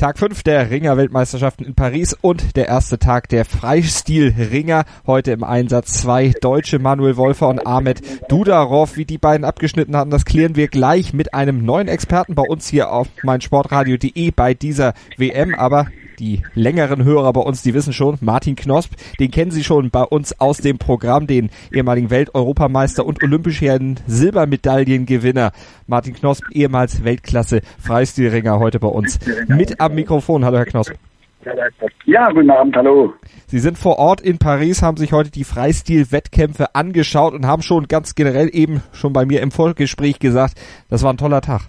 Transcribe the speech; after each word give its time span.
Tag 0.00 0.18
5 0.18 0.44
der 0.44 0.70
Ringer-Weltmeisterschaften 0.70 1.66
in 1.66 1.74
Paris 1.74 2.16
und 2.18 2.56
der 2.56 2.68
erste 2.68 2.98
Tag 2.98 3.28
der 3.28 3.44
Freistil-Ringer. 3.44 4.86
Heute 5.06 5.32
im 5.32 5.44
Einsatz 5.44 5.92
zwei 6.00 6.32
Deutsche, 6.40 6.78
Manuel 6.78 7.18
Wolfer 7.18 7.48
und 7.48 7.66
Ahmed 7.66 8.00
Dudarov. 8.30 8.96
Wie 8.96 9.04
die 9.04 9.18
beiden 9.18 9.44
abgeschnitten 9.44 9.94
hatten, 9.94 10.08
das 10.08 10.24
klären 10.24 10.56
wir 10.56 10.68
gleich 10.68 11.12
mit 11.12 11.34
einem 11.34 11.66
neuen 11.66 11.86
Experten 11.86 12.34
bei 12.34 12.44
uns 12.44 12.66
hier 12.66 12.90
auf 12.90 13.08
meinsportradio.de 13.24 14.30
bei 14.30 14.54
dieser 14.54 14.94
WM. 15.18 15.54
Aber 15.54 15.88
die 16.20 16.42
längeren 16.54 17.02
Hörer 17.02 17.32
bei 17.32 17.40
uns, 17.40 17.62
die 17.62 17.74
wissen 17.74 17.92
schon, 17.92 18.18
Martin 18.20 18.54
Knosp, 18.54 18.92
den 19.18 19.30
kennen 19.30 19.50
Sie 19.50 19.64
schon 19.64 19.90
bei 19.90 20.02
uns 20.02 20.38
aus 20.38 20.58
dem 20.58 20.78
Programm, 20.78 21.26
den 21.26 21.50
ehemaligen 21.72 22.10
Welt-Europameister 22.10 23.04
und 23.04 23.22
olympischen 23.22 23.98
Silbermedaillengewinner. 24.06 25.52
Martin 25.86 26.14
Knosp, 26.14 26.44
ehemals 26.52 27.02
Weltklasse 27.04 27.62
Freistilringer, 27.78 28.58
heute 28.58 28.78
bei 28.78 28.88
uns 28.88 29.18
mit 29.48 29.80
am 29.80 29.94
Mikrofon. 29.94 30.44
Hallo, 30.44 30.58
Herr 30.58 30.66
Knosp. 30.66 30.92
Ja, 32.04 32.30
guten 32.30 32.50
Abend, 32.50 32.76
hallo. 32.76 33.14
Sie 33.46 33.58
sind 33.58 33.78
vor 33.78 33.98
Ort 33.98 34.20
in 34.20 34.36
Paris, 34.36 34.82
haben 34.82 34.98
sich 34.98 35.12
heute 35.12 35.30
die 35.30 35.44
Freistil-Wettkämpfe 35.44 36.74
angeschaut 36.74 37.32
und 37.32 37.46
haben 37.46 37.62
schon 37.62 37.88
ganz 37.88 38.14
generell 38.14 38.50
eben 38.52 38.82
schon 38.92 39.14
bei 39.14 39.24
mir 39.24 39.40
im 39.40 39.50
Vorgespräch 39.50 40.18
gesagt, 40.18 40.60
das 40.90 41.02
war 41.02 41.12
ein 41.12 41.16
toller 41.16 41.40
Tag. 41.40 41.62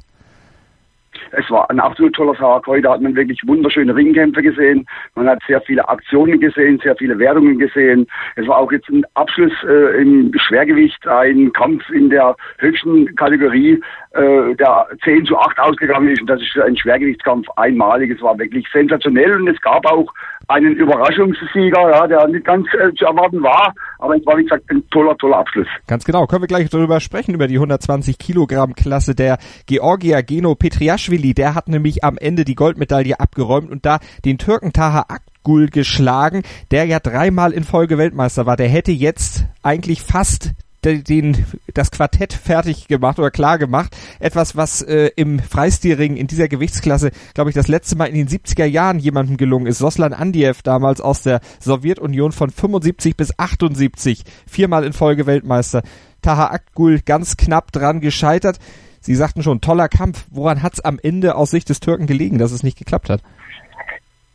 Es 1.32 1.50
war 1.50 1.70
ein 1.70 1.80
absolut 1.80 2.14
toller 2.14 2.34
Tag. 2.34 2.68
Heute 2.68 2.90
hat 2.90 3.02
man 3.02 3.16
wirklich 3.16 3.42
wunderschöne 3.46 3.96
Ringkämpfe 3.96 4.42
gesehen. 4.42 4.86
Man 5.16 5.30
hat 5.30 5.40
sehr 5.48 5.62
viele 5.62 5.88
Aktionen 5.88 6.40
gesehen, 6.40 6.80
sehr 6.84 6.96
viele 6.96 7.18
Wertungen 7.20 7.58
gesehen. 7.58 8.08
Es 8.36 8.48
war 8.48 8.58
auch 8.58 8.72
jetzt 8.72 8.90
ein 8.90 9.04
Abschluss 9.14 9.54
äh, 9.64 10.02
im 10.02 10.32
Schwergewicht, 10.36 11.08
ein 11.08 11.52
Kampf 11.54 11.90
in 11.90 12.09
der 12.09 12.36
höchsten 12.58 13.16
Kategorie, 13.16 13.82
äh, 14.12 14.56
der 14.56 14.88
10 15.04 15.26
zu 15.26 15.38
8 15.38 15.59
ausgegangen 15.59 16.09
ist. 16.09 16.22
Und 16.22 16.30
das 16.30 16.42
ist 16.42 16.58
einen 16.58 16.78
Schwergewichtskampf 16.78 17.48
einmalig. 17.56 18.12
Es 18.12 18.22
war 18.22 18.38
wirklich 18.38 18.68
sensationell 18.72 19.36
und 19.36 19.48
es 19.48 19.59
gab 19.62 19.86
auch 19.86 20.12
einen 20.48 20.76
Überraschungssieger, 20.76 21.90
ja, 21.92 22.08
der 22.08 22.28
nicht 22.28 22.46
ganz 22.46 22.68
äh, 22.74 22.94
zu 22.96 23.06
erwarten 23.06 23.42
war. 23.42 23.74
Aber 24.02 24.18
es 24.18 24.26
war, 24.26 24.36
wie 24.36 24.44
gesagt, 24.44 24.70
ein 24.72 24.84
toller, 24.90 25.16
toller 25.18 25.38
Abschluss. 25.38 25.68
Ganz 25.86 26.04
genau. 26.04 26.26
Können 26.26 26.42
wir 26.42 26.48
gleich 26.48 26.70
darüber 26.70 27.00
sprechen, 27.00 27.36
über 27.36 27.48
die 27.48 27.56
120 27.56 28.18
Kilogramm 28.18 28.74
Klasse 28.74 29.14
der 29.14 29.38
Georgier 29.68 30.24
Geno 30.24 30.56
Petriashvili. 30.56 31.36
Der 31.36 31.54
hat 31.54 31.68
nämlich 31.68 32.04
am 32.04 32.18
Ende 32.18 32.44
die 32.44 32.56
Goldmedaille 32.56 33.20
abgeräumt 33.20 33.70
und 33.70 33.86
da 33.86 34.00
den 34.26 34.40
Türken 34.40 34.74
Taha 34.74 35.06
Akgul 35.08 35.68
geschlagen, 35.68 36.42
der 36.72 36.86
ja 36.86 37.00
dreimal 37.00 37.52
in 37.54 37.64
Folge 37.64 38.00
Weltmeister 38.00 38.48
war. 38.48 38.58
Der 38.58 38.70
hätte 38.70 38.92
jetzt 38.92 39.46
eigentlich 39.62 40.02
fast 40.02 40.54
den, 40.84 41.46
das 41.74 41.92
Quartett 41.92 42.34
fertig 42.34 42.88
gemacht 42.88 43.20
oder 43.20 43.32
klar 43.32 43.58
gemacht. 43.58 43.96
Etwas, 44.20 44.56
was 44.56 44.82
äh, 44.82 45.12
im 45.16 45.40
Freistilring 45.40 46.18
in 46.18 46.28
dieser 46.28 46.48
Gewichtsklasse, 46.48 47.12
glaube 47.34 47.50
ich, 47.50 47.54
das 47.54 47.68
letzte 47.68 47.96
Mal 47.96 48.06
in 48.06 48.16
den 48.16 48.28
70er 48.28 48.66
Jahren 48.66 49.00
jemandem 49.00 49.38
gelungen 49.38 49.68
ist. 49.68 49.78
Soslan 49.78 50.14
Andiev 50.14 50.62
damals 50.64 51.02
aus 51.02 51.24
der 51.24 51.42
Sowjetunion 51.59 52.32
von 52.32 52.50
75 52.50 53.16
bis 53.16 53.38
78, 53.38 54.24
viermal 54.48 54.84
in 54.84 54.94
Folge 54.94 55.26
Weltmeister. 55.26 55.84
Taha 56.22 56.52
Akgul 56.52 57.00
ganz 57.00 57.38
knapp 57.38 57.72
dran 57.72 58.00
gescheitert. 58.00 58.59
Sie 59.00 59.16
sagten 59.16 59.42
schon, 59.42 59.62
toller 59.62 59.90
Kampf. 59.90 60.25
Woran 60.30 60.62
hat 60.62 60.74
es 60.75 60.80
am 60.80 61.00
Ende 61.02 61.36
aus 61.36 61.50
Sicht 61.50 61.69
des 61.69 61.80
Türken 61.80 62.06
gelegen, 62.06 62.38
dass 62.38 62.52
es 62.52 62.62
nicht 62.62 62.78
geklappt 62.78 63.09
hat? 63.09 63.24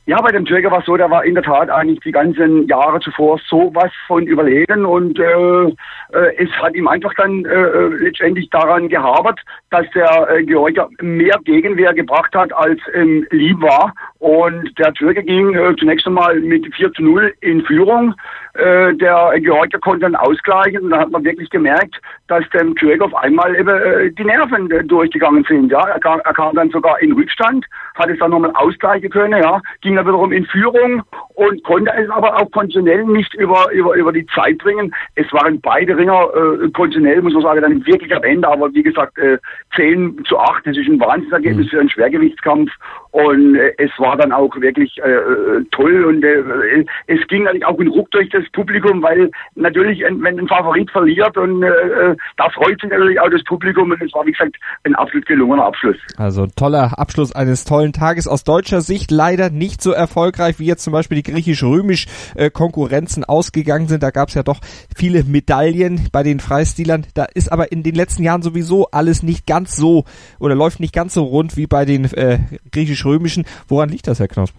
Ja, 0.09 0.21
bei 0.23 0.31
dem 0.31 0.45
Träger 0.45 0.71
war 0.71 0.79
es 0.79 0.87
so, 0.87 0.97
der 0.97 1.11
war 1.11 1.25
in 1.25 1.35
der 1.35 1.43
Tat 1.43 1.69
eigentlich 1.69 1.99
die 1.99 2.13
ganzen 2.13 2.69
Jahre 2.69 3.01
zuvor 3.01 3.41
so 3.49 3.73
was 3.75 3.91
von 4.07 4.25
überlegen 4.25 4.87
und 4.87 5.19
äh, 5.19 5.65
äh, 5.65 6.37
es 6.39 6.49
hat 6.63 6.77
ihm 6.77 6.87
einfach 6.87 7.13
dann 7.15 7.45
äh, 7.45 7.49
äh, 7.49 7.89
letztendlich 8.05 8.49
daran 8.51 8.89
gehabert, 8.89 9.41
dass 9.71 9.85
der 9.97 10.29
äh, 10.31 10.45
Georgier 10.45 10.89
mehr 11.01 11.41
Gegenwehr 11.45 11.93
gebracht 11.93 12.33
hat, 12.37 12.53
als 12.53 12.79
ähm, 12.95 13.27
lieb 13.31 13.61
war. 13.61 13.93
Und 14.19 14.79
der 14.79 14.95
Türke 14.95 15.23
ging 15.23 15.55
äh, 15.55 15.75
zunächst 15.77 16.07
einmal 16.07 16.41
mit 16.41 16.75
4 16.75 16.93
zu 16.93 17.03
0 17.03 17.35
in 17.41 17.63
Führung. 17.63 18.15
Äh, 18.55 18.95
der 18.95 19.35
Georgier 19.41 19.79
konnte 19.81 20.01
dann 20.01 20.17
ausgleichen 20.17 20.85
und 20.85 20.91
da 20.91 21.01
hat 21.01 21.11
man 21.11 21.25
wirklich 21.25 21.51
gemerkt, 21.51 22.01
dass 22.29 22.49
dem 22.51 22.75
Türke 22.77 23.05
auf 23.05 23.15
einmal 23.15 23.55
eben 23.55 23.69
äh, 23.69 24.11
die 24.13 24.25
Nerven 24.25 24.71
äh, 24.71 24.83
durchgegangen 24.85 25.45
sind. 25.47 25.71
Ja, 25.71 25.87
er 25.87 26.01
kam, 26.01 26.21
er 26.25 26.33
kam 26.33 26.55
dann 26.55 26.71
sogar 26.71 26.99
in 27.03 27.13
Rückstand, 27.13 27.67
hat 27.97 28.09
es 28.09 28.19
dann 28.19 28.31
nochmal 28.31 28.53
ausgleichen 28.55 29.11
können, 29.11 29.43
ja, 29.43 29.61
ging 29.83 29.97
er 29.97 30.07
wiederum 30.07 30.33
in 30.33 30.47
Führung 30.47 31.03
und 31.35 31.63
konnte 31.65 31.93
es 31.93 32.09
aber 32.09 32.37
auch 32.37 32.51
konditionell 32.51 33.05
nicht 33.05 33.35
über, 33.35 33.71
über, 33.73 33.95
über 33.95 34.13
die 34.13 34.27
Zeit 34.27 34.57
bringen. 34.59 34.95
Es 35.17 35.31
waren 35.35 35.61
beide 35.61 35.97
Ringer 35.97 36.29
äh, 36.35 36.71
konditionell, 36.71 37.21
muss 37.21 37.35
man 37.35 37.43
sagen, 37.43 37.61
dann 37.61 37.87
wirklich 37.87 38.15
am 38.15 38.23
Ende, 38.23 38.49
aber 38.49 38.73
wie 38.73 38.83
gesagt, 38.83 39.19
äh, 39.19 39.37
10 39.75 40.25
zu 40.25 40.39
8, 40.39 40.67
das 40.67 40.79
ist 40.79 40.89
ein 40.89 41.01
Wahnsinnsergebnis 41.01 41.67
mhm. 41.67 41.71
für 41.71 41.81
einen 41.81 41.91
Schwergewichtskampf 41.91 42.73
und 43.11 43.57
äh, 43.57 43.75
es 43.77 43.91
war 43.99 44.16
dann 44.17 44.33
auch 44.33 44.55
wirklich 44.61 44.99
äh, 44.99 45.11
äh 45.11 45.65
toll 45.71 46.05
und 46.05 46.25
äh, 46.25 46.85
es 47.07 47.27
ging 47.29 47.45
natürlich 47.45 47.67
auch 47.67 47.79
ein 47.79 47.89
Ruck 47.89 48.11
durch 48.11 48.29
das 48.31 48.45
Publikum, 48.53 49.03
weil 49.03 49.31
natürlich, 49.55 50.01
wenn 50.01 50.39
ein 50.39 50.49
Favorit 50.49 50.91
verliert 50.91 51.37
und 51.37 51.63
äh, 51.63 51.69
äh, 51.69 52.17
da 52.37 52.49
freut 52.51 52.81
sich 52.81 52.91
natürlich 52.91 53.21
auch 53.21 53.31
das 53.31 53.43
Publikum 53.45 53.91
und 53.91 54.03
es 54.03 54.13
war, 54.15 54.27
wie 54.27 54.33
gesagt, 54.33 54.57
ein 54.85 54.95
absolut 54.95 55.27
gelungener 55.27 55.65
Abschluss. 55.65 55.97
Also 56.17 56.47
toller 56.57 56.99
Abschluss 56.99 57.35
eines 57.35 57.65
tollen 57.65 57.93
Tages 57.93 58.29
aus 58.29 58.45
deutscher 58.45 58.81
Sicht 58.81 59.11
leider 59.11 59.51
nicht 59.51 59.83
so 59.83 59.93
erfolgreich, 59.93 60.59
wie 60.59 60.67
jetzt 60.67 60.85
zum 60.85 60.93
Beispiel 60.93 61.23
die 61.23 61.31
griechisch-römisch 61.31 62.07
äh, 62.35 62.51
Konkurrenzen 62.51 63.25
ausgegangen 63.25 63.89
sind. 63.89 64.03
Da 64.03 64.11
gab 64.11 64.29
es 64.29 64.35
ja 64.35 64.43
doch 64.43 64.61
viele 64.95 65.25
Medaillen 65.25 66.09
bei 66.13 66.23
den 66.23 66.41
Freistilern. 66.41 67.07
Da 67.15 67.25
ist 67.25 67.53
aber 67.53 67.73
in 67.73 67.83
den 67.83 67.95
letzten 67.95 68.23
Jahren 68.23 68.43
sowieso 68.43 68.89
alles 68.91 69.23
nicht 69.23 69.47
ganz 69.47 69.77
so 69.77 70.05
oder 70.39 70.55
läuft 70.55 70.81
nicht 70.81 70.95
ganz 70.95 71.15
so 71.15 71.25
rund 71.25 71.57
wie 71.57 71.67
bei 71.67 71.85
den 71.85 72.05
äh, 72.05 72.39
griechisch-römischen. 72.73 73.45
Woran 73.69 73.91
liegt 73.97 74.07
das, 74.07 74.21
Herr 74.21 74.29
Knosp? 74.29 74.55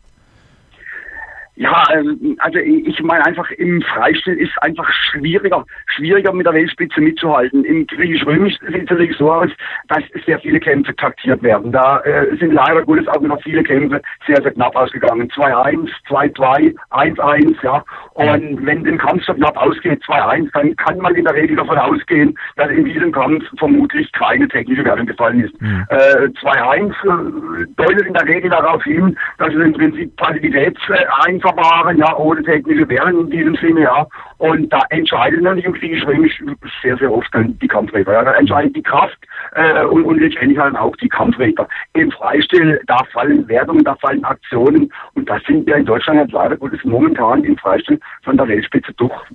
Ja, 1.57 1.83
ähm, 1.91 2.37
also 2.37 2.59
ich 2.59 3.01
meine 3.01 3.25
einfach 3.25 3.49
im 3.51 3.81
Freistil 3.81 4.35
ist 4.35 4.51
einfach 4.61 4.87
schwieriger, 4.91 5.65
schwieriger 5.87 6.31
mit 6.31 6.45
der 6.45 6.53
Weltspitze 6.53 7.01
mitzuhalten. 7.01 7.65
Im 7.65 7.87
griechisch-römisch 7.87 8.59
sieht 8.59 8.83
es 8.83 8.89
natürlich 8.91 9.17
so 9.17 9.31
aus, 9.31 9.49
dass 9.87 10.03
sehr 10.27 10.39
viele 10.39 10.59
Kämpfe 10.59 10.95
taktiert 10.95 11.41
werden. 11.41 11.71
Da 11.71 11.99
äh, 12.01 12.35
sind 12.37 12.53
leider 12.53 12.83
Gottes 12.83 13.07
auch 13.07 13.21
noch 13.21 13.41
viele 13.41 13.63
Kämpfe 13.63 13.99
sehr, 14.27 14.39
sehr 14.39 14.51
knapp 14.51 14.75
ausgegangen. 14.75 15.27
2-1, 15.29 15.89
2-2, 16.07 16.75
1-1, 16.91 17.55
ja. 17.63 17.83
Und 18.13 18.63
wenn 18.63 18.85
ein 18.85 18.99
Kampf 18.99 19.23
so 19.25 19.33
knapp 19.33 19.57
ausgeht, 19.57 19.99
2-1, 20.03 20.49
dann 20.53 20.75
kann 20.75 20.99
man 20.99 21.15
in 21.15 21.25
der 21.25 21.33
Regel 21.33 21.55
davon 21.55 21.79
ausgehen, 21.79 22.37
dass 22.57 22.69
in 22.69 22.85
diesem 22.85 23.11
Kampf 23.11 23.43
vermutlich 23.57 24.11
keine 24.11 24.47
technische 24.47 24.85
Wertung 24.85 25.07
gefallen 25.07 25.43
ist. 25.43 25.59
Mhm. 25.59 25.85
Äh, 25.89 26.27
2-1 26.39 26.91
äh, 26.91 27.65
deutet 27.77 28.05
in 28.05 28.13
der 28.13 28.27
Regel 28.27 28.51
darauf 28.51 28.83
hin, 28.83 29.17
dass 29.39 29.49
es 29.49 29.59
im 29.59 29.73
Prinzip 29.73 30.15
Passivität 30.17 30.77
äh, 30.89 31.05
einfach 31.25 31.46
Verfahren, 31.47 31.97
ja, 31.97 32.15
ohne 32.17 32.43
technische 32.43 32.87
Währung 32.89 33.25
in 33.25 33.29
diesem 33.29 33.55
Sinne, 33.55 33.81
ja. 33.81 34.07
Und 34.37 34.71
da 34.71 34.81
entscheidet 34.89 35.41
natürlich 35.41 35.65
im 35.65 35.73
Kriegsrömisch 35.73 36.43
sehr, 36.81 36.97
sehr 36.97 37.11
oft 37.11 37.27
dann 37.33 37.57
die 37.59 37.67
Kampfräder. 37.67 38.13
Ja. 38.13 38.23
Da 38.23 38.33
entscheidet 38.33 38.75
die 38.75 38.83
Kraft 38.83 39.17
äh, 39.53 39.83
und, 39.85 40.03
und 40.03 40.19
letztendlich 40.19 40.59
halt 40.59 40.75
auch 40.75 40.95
die 40.97 41.09
Kampfräder. 41.09 41.67
Im 41.93 42.11
Freistil, 42.11 42.79
da 42.87 42.97
fallen 43.11 43.47
Wertungen, 43.47 43.83
da 43.83 43.95
fallen 43.95 44.23
Aktionen 44.23 44.91
und 45.13 45.29
das 45.29 45.41
sind 45.47 45.65
wir 45.65 45.75
in 45.75 45.85
Deutschland 45.85 46.19
jetzt 46.19 46.33
leider 46.33 46.57
Gottes 46.57 46.79
momentan 46.83 47.43
im 47.43 47.57
Freistil 47.57 47.99
von 48.23 48.37
der 48.37 48.47
Weltspitze 48.47 48.93
doch 48.97 49.25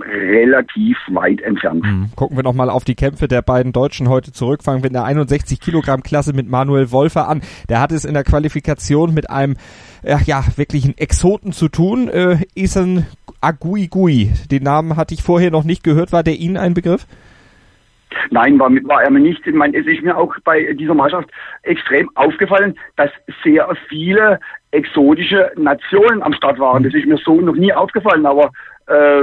relativ 0.00 0.96
weit 1.08 1.40
entfernt. 1.42 1.84
Mhm. 1.84 2.10
Gucken 2.16 2.36
wir 2.36 2.42
nochmal 2.42 2.70
auf 2.70 2.84
die 2.84 2.94
Kämpfe 2.94 3.28
der 3.28 3.42
beiden 3.42 3.72
Deutschen 3.72 4.08
heute 4.08 4.32
zurück. 4.32 4.62
Fangen 4.62 4.82
wir 4.82 4.88
in 4.88 4.94
der 4.94 5.04
61 5.04 5.60
Kilogramm 5.60 6.02
Klasse 6.02 6.32
mit 6.32 6.48
Manuel 6.48 6.90
Wolfer 6.90 7.28
an. 7.28 7.42
Der 7.68 7.80
hat 7.80 7.92
es 7.92 8.04
in 8.04 8.14
der 8.14 8.24
Qualifikation 8.24 9.12
mit 9.12 9.28
einem 9.28 9.56
ja, 10.02 10.18
ja 10.24 10.44
wirklichen 10.56 10.96
Exoten 11.24 11.52
zu 11.52 11.70
tun. 11.70 12.10
Äh, 12.10 12.36
Isan 12.54 13.06
Aguigui, 13.40 14.30
den 14.50 14.62
Namen 14.62 14.94
hatte 14.98 15.14
ich 15.14 15.22
vorher 15.22 15.50
noch 15.50 15.64
nicht 15.64 15.82
gehört. 15.82 16.12
War 16.12 16.22
der 16.22 16.34
Ihnen 16.34 16.58
ein 16.58 16.74
Begriff? 16.74 17.06
Nein, 18.30 18.58
war, 18.58 18.68
war 18.68 19.02
er 19.02 19.10
mir 19.10 19.20
nicht. 19.20 19.40
Ich 19.46 19.54
meine, 19.54 19.74
es 19.78 19.86
ist 19.86 20.02
mir 20.02 20.18
auch 20.18 20.34
bei 20.44 20.74
dieser 20.74 20.92
Mannschaft 20.92 21.30
extrem 21.62 22.10
aufgefallen, 22.14 22.78
dass 22.96 23.08
sehr 23.42 23.66
viele 23.88 24.38
exotische 24.70 25.50
Nationen 25.56 26.22
am 26.22 26.34
Start 26.34 26.58
waren. 26.58 26.82
Das 26.82 26.92
ist 26.92 27.06
mir 27.06 27.16
so 27.16 27.40
noch 27.40 27.56
nie 27.56 27.72
aufgefallen, 27.72 28.26
aber 28.26 28.50
äh, 28.86 29.22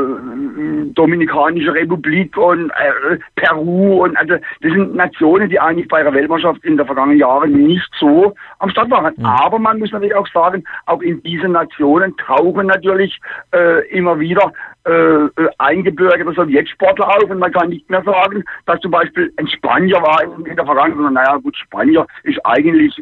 Dominikanische 0.93 1.73
Republik 1.73 2.35
und 2.37 2.69
äh, 2.71 3.17
Peru 3.35 4.03
und 4.03 4.17
also 4.17 4.35
das 4.35 4.71
sind 4.71 4.95
Nationen, 4.95 5.49
die 5.49 5.59
eigentlich 5.59 5.87
bei 5.87 6.03
der 6.03 6.13
Weltmeisterschaft 6.13 6.63
in 6.65 6.77
der 6.77 6.85
vergangenen 6.85 7.19
Jahren 7.19 7.51
nicht 7.51 7.89
so 7.99 8.33
am 8.59 8.69
Start 8.69 8.89
waren. 8.89 9.13
Mhm. 9.17 9.25
Aber 9.25 9.59
man 9.59 9.79
muss 9.79 9.91
natürlich 9.91 10.15
auch 10.15 10.27
sagen, 10.27 10.63
auch 10.85 11.01
in 11.01 11.21
diesen 11.23 11.51
Nationen 11.51 12.15
tauchen 12.17 12.67
natürlich 12.67 13.19
äh, 13.53 13.87
immer 13.89 14.19
wieder 14.19 14.51
äh, 14.85 14.91
äh 14.91 15.29
eingebürgerte 15.59 16.33
Sowjetsportler 16.33 17.07
auf 17.07 17.29
und 17.29 17.39
man 17.39 17.51
kann 17.51 17.69
nicht 17.69 17.89
mehr 17.89 18.03
sagen, 18.03 18.43
dass 18.65 18.79
zum 18.79 18.91
Beispiel 18.91 19.31
ein 19.37 19.47
Spanier 19.47 20.01
war 20.01 20.23
in, 20.23 20.45
in 20.45 20.55
der 20.55 20.65
Vergangenheit, 20.65 21.13
naja 21.13 21.37
gut, 21.37 21.55
Spanier 21.55 22.07
ist 22.23 22.39
eigentlich 22.45 22.99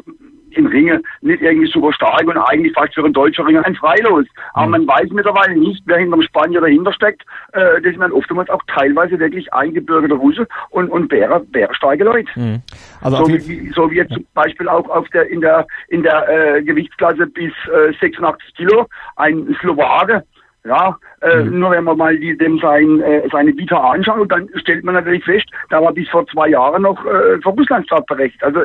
im 0.56 0.66
Ringe 0.66 1.02
nicht 1.20 1.42
irgendwie 1.42 1.70
super 1.70 1.92
stark 1.92 2.26
und 2.26 2.36
eigentlich 2.36 2.72
fast 2.72 2.94
für 2.94 3.04
einen 3.04 3.12
deutschen 3.12 3.46
Ringer 3.46 3.64
ein 3.64 3.74
Freilos. 3.74 4.26
Aber 4.54 4.66
mhm. 4.66 4.70
man 4.72 4.86
weiß 4.88 5.10
mittlerweile 5.10 5.56
nicht, 5.56 5.82
wer 5.86 5.98
hinter 5.98 6.16
dem 6.16 6.22
Spanier 6.22 6.60
dahinter 6.60 6.92
steckt. 6.92 7.22
Äh, 7.52 7.80
das 7.82 7.92
sind 7.92 8.00
dann 8.00 8.12
oftmals 8.12 8.50
auch 8.50 8.62
teilweise 8.66 9.18
wirklich 9.18 9.52
eingebürgerte 9.52 10.14
Russe 10.14 10.46
und, 10.70 10.88
und 10.88 11.08
bärer, 11.08 11.40
bärstarke 11.40 12.04
Leute. 12.04 12.28
Mhm. 12.34 12.62
Also 13.00 13.24
so, 13.24 13.28
wie, 13.28 13.70
so 13.74 13.90
wie 13.90 13.96
jetzt 13.96 14.12
zum 14.12 14.26
Beispiel 14.34 14.68
auch 14.68 14.88
auf 14.88 15.08
der, 15.10 15.28
in 15.28 15.40
der, 15.40 15.66
in 15.88 16.02
der 16.02 16.56
äh, 16.56 16.62
Gewichtsklasse 16.62 17.26
bis 17.26 17.52
äh, 17.72 17.92
86 18.00 18.54
Kilo 18.54 18.86
ein 19.16 19.56
Slowake, 19.60 20.22
ja, 20.64 20.98
äh, 21.22 21.42
mhm. 21.42 21.58
nur 21.58 21.70
wenn 21.70 21.84
man 21.84 21.96
mal 21.96 22.16
die, 22.18 22.36
dem 22.36 22.58
sein, 22.58 23.00
äh, 23.00 23.26
seine 23.32 23.56
Vita 23.56 23.78
anschaut, 23.78 24.30
dann 24.30 24.48
stellt 24.56 24.84
man 24.84 24.94
natürlich 24.94 25.24
fest, 25.24 25.46
da 25.70 25.80
war 25.80 25.92
bis 25.92 26.08
vor 26.08 26.26
zwei 26.26 26.48
Jahren 26.48 26.82
noch 26.82 27.02
äh, 27.06 27.40
für 27.40 27.48
Russland 27.48 27.86
startberechtigt. 27.86 28.44
Also 28.44 28.60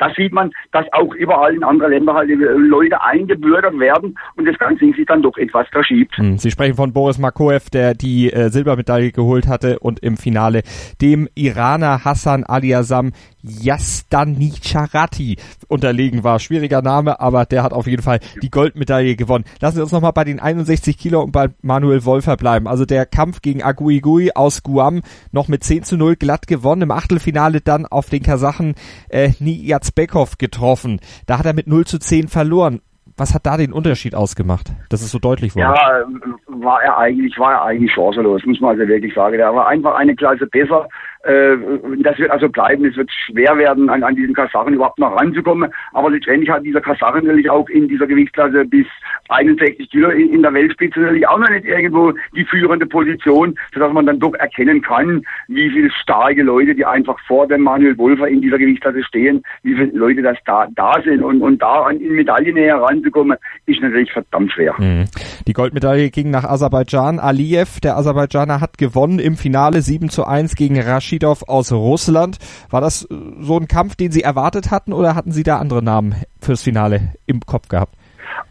da 0.00 0.10
sieht 0.16 0.32
man, 0.32 0.50
dass 0.72 0.86
auch 0.92 1.14
überall 1.14 1.54
in 1.54 1.62
anderen 1.62 1.92
Ländern 1.92 2.16
halt 2.16 2.30
Leute 2.30 3.00
eingebürgert 3.02 3.78
werden 3.78 4.18
und 4.36 4.48
das 4.48 4.58
Ganze 4.58 4.86
sich 4.86 5.06
dann 5.06 5.22
doch 5.22 5.36
etwas 5.36 5.68
verschiebt. 5.68 6.16
Hm, 6.16 6.38
Sie 6.38 6.50
sprechen 6.50 6.74
von 6.74 6.92
Boris 6.92 7.18
Makoev, 7.18 7.68
der 7.70 7.94
die 7.94 8.32
äh, 8.32 8.48
Silbermedaille 8.48 9.12
geholt 9.12 9.46
hatte 9.46 9.78
und 9.78 10.00
im 10.00 10.16
Finale 10.16 10.62
dem 11.02 11.28
Iraner 11.34 12.04
Hassan 12.04 12.44
Aliasam 12.44 13.12
Yastanicharati 13.42 15.36
unterlegen 15.68 16.24
war. 16.24 16.38
Schwieriger 16.38 16.82
Name, 16.82 17.20
aber 17.20 17.46
der 17.46 17.62
hat 17.62 17.72
auf 17.72 17.86
jeden 17.86 18.02
Fall 18.02 18.20
die 18.42 18.50
Goldmedaille 18.50 19.16
gewonnen. 19.16 19.44
Lassen 19.60 19.76
Sie 19.76 19.82
uns 19.82 19.92
nochmal 19.92 20.12
bei 20.12 20.24
den 20.24 20.40
61 20.40 20.98
Kilo 20.98 21.22
und 21.22 21.32
bei 21.32 21.48
Manuel 21.62 22.04
Wolfer 22.04 22.36
bleiben. 22.36 22.66
Also 22.68 22.84
der 22.84 23.06
Kampf 23.06 23.42
gegen 23.42 23.62
Aguigui 23.62 24.32
aus 24.34 24.62
Guam 24.62 25.02
noch 25.32 25.48
mit 25.48 25.64
10 25.64 25.84
zu 25.84 25.96
0 25.96 26.16
glatt 26.16 26.46
gewonnen. 26.46 26.82
Im 26.82 26.90
Achtelfinale 26.90 27.60
dann 27.60 27.86
auf 27.86 28.10
den 28.10 28.22
Kasachen 28.22 28.74
äh, 29.08 29.30
Niyazbekov 29.38 30.38
getroffen. 30.38 31.00
Da 31.26 31.38
hat 31.38 31.46
er 31.46 31.52
mit 31.52 31.66
0 31.66 31.86
zu 31.86 31.98
10 31.98 32.28
verloren. 32.28 32.80
Was 33.16 33.34
hat 33.34 33.44
da 33.44 33.58
den 33.58 33.74
Unterschied 33.74 34.14
ausgemacht, 34.14 34.72
dass 34.88 35.02
es 35.02 35.10
so 35.10 35.18
deutlich 35.18 35.54
wurde? 35.54 35.64
Ja, 35.64 36.04
war 36.46 36.82
er 36.82 36.96
eigentlich, 36.96 37.38
war 37.38 37.52
er 37.52 37.62
eigentlich 37.64 37.92
chancenlos, 37.92 38.46
muss 38.46 38.60
man 38.60 38.70
also 38.70 38.88
wirklich 38.88 39.12
sagen. 39.14 39.36
Der 39.36 39.54
war 39.54 39.68
einfach 39.68 39.94
eine 39.96 40.14
Klasse 40.16 40.46
besser. 40.46 40.88
Äh, 41.22 41.56
das 42.02 42.18
wird 42.18 42.30
also 42.30 42.48
bleiben. 42.48 42.84
Es 42.86 42.96
wird 42.96 43.10
schwer 43.12 43.56
werden, 43.58 43.90
an, 43.90 44.02
an 44.02 44.16
diesen 44.16 44.34
Kasachen 44.34 44.72
überhaupt 44.72 44.98
noch 44.98 45.14
ranzukommen. 45.14 45.70
Aber 45.92 46.10
letztendlich 46.10 46.48
hat 46.48 46.64
dieser 46.64 46.80
Kasachen 46.80 47.26
natürlich 47.26 47.50
auch 47.50 47.68
in 47.68 47.88
dieser 47.88 48.06
Gewichtsklasse 48.06 48.64
bis 48.64 48.86
61 49.28 49.90
Kilo 49.90 50.08
in, 50.08 50.32
in 50.32 50.42
der 50.42 50.54
Weltspitze 50.54 50.98
natürlich 51.00 51.28
auch 51.28 51.38
noch 51.38 51.50
nicht 51.50 51.66
irgendwo 51.66 52.12
die 52.34 52.44
führende 52.44 52.86
Position, 52.86 53.54
sodass 53.74 53.92
man 53.92 54.06
dann 54.06 54.18
doch 54.18 54.32
erkennen 54.34 54.80
kann, 54.80 55.22
wie 55.48 55.68
viele 55.70 55.90
starke 55.90 56.42
Leute, 56.42 56.74
die 56.74 56.86
einfach 56.86 57.18
vor 57.26 57.46
dem 57.46 57.62
Manuel 57.62 57.98
Wolfer 57.98 58.26
in 58.26 58.40
dieser 58.40 58.58
Gewichtsklasse 58.58 59.04
stehen, 59.04 59.42
wie 59.62 59.74
viele 59.74 59.92
Leute 59.92 60.22
das 60.22 60.38
da, 60.46 60.68
da 60.74 60.94
sind. 61.04 61.22
Und, 61.22 61.42
und 61.42 61.60
da 61.60 61.82
an 61.82 62.00
in 62.00 62.14
Medaillennähe 62.14 62.80
ranzukommen, 62.80 63.36
ist 63.66 63.82
natürlich 63.82 64.10
verdammt 64.10 64.52
schwer. 64.52 64.74
Mhm. 64.78 65.04
Die 65.46 65.52
Goldmedaille 65.52 66.10
ging 66.10 66.30
nach 66.30 66.44
Aserbaidschan. 66.44 67.18
Aliyev, 67.18 67.80
der 67.80 67.98
Aserbaidschaner, 67.98 68.62
hat 68.62 68.78
gewonnen 68.78 69.18
im 69.18 69.36
Finale 69.36 69.82
7 69.82 70.08
zu 70.08 70.24
1 70.24 70.54
gegen 70.54 70.80
Rashid 70.80 71.09
Rashidov 71.10 71.48
aus 71.48 71.72
Russland. 71.72 72.38
War 72.70 72.80
das 72.80 73.04
äh, 73.10 73.14
so 73.40 73.58
ein 73.58 73.66
Kampf, 73.66 73.96
den 73.96 74.12
Sie 74.12 74.22
erwartet 74.22 74.70
hatten 74.70 74.92
oder 74.92 75.14
hatten 75.14 75.32
Sie 75.32 75.42
da 75.42 75.58
andere 75.58 75.82
Namen 75.82 76.14
fürs 76.40 76.62
Finale 76.62 77.14
im 77.26 77.40
Kopf 77.40 77.68
gehabt? 77.68 77.94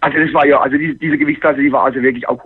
Also 0.01 0.17
das 0.17 0.33
war 0.33 0.45
ja, 0.45 0.59
also 0.59 0.77
diese, 0.77 0.95
diese 0.95 1.17
Gewichtsklasse, 1.17 1.61
die 1.61 1.71
war 1.71 1.85
also 1.85 2.01
wirklich 2.01 2.27
auch 2.27 2.39